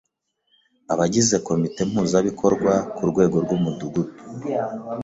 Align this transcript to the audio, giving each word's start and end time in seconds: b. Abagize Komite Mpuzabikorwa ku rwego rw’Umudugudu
b. 0.85 0.87
Abagize 0.93 1.35
Komite 1.47 1.79
Mpuzabikorwa 1.89 2.73
ku 2.95 3.03
rwego 3.11 3.35
rw’Umudugudu 3.43 4.13